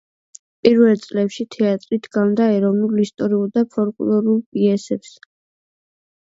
პირველ 0.67 0.95
წლებში 1.01 1.43
თეატრი 1.55 1.99
დგამდა 2.07 2.47
ეროვნულ, 2.55 2.97
ისტორიულ 3.05 3.53
და 3.59 3.65
ფოლკლორულ 3.77 4.41
პიესებს. 4.57 5.15